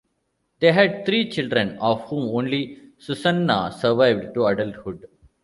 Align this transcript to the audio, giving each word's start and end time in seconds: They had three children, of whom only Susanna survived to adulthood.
They 0.61 0.71
had 0.73 1.05
three 1.05 1.29
children, 1.29 1.77
of 1.77 2.01
whom 2.05 2.35
only 2.35 2.91
Susanna 2.97 3.71
survived 3.71 4.33
to 4.33 4.47
adulthood. 4.47 5.05